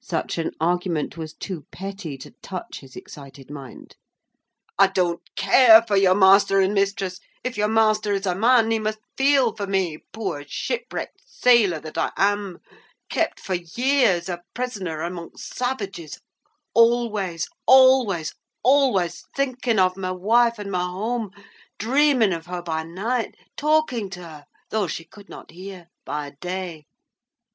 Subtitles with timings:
[0.00, 3.94] Such an argument was too petty to touch his excited mind.
[4.78, 7.20] "I don't care for your master and mistress.
[7.44, 11.98] If your master is a man, he must feel for me poor shipwrecked sailor that
[11.98, 16.20] I am—kept for years a prisoner amongst savages,
[16.72, 18.32] always, always,
[18.62, 24.44] always thinking of my wife and my home—dreaming of her by night, talking to her,
[24.70, 26.86] though she could not hear, by day.